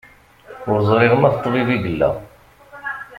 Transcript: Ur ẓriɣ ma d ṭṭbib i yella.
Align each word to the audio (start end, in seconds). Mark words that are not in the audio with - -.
Ur 0.69 0.79
ẓriɣ 0.89 1.13
ma 1.17 1.29
d 1.33 1.35
ṭṭbib 1.39 1.67
i 1.75 1.77
yella. 1.83 2.09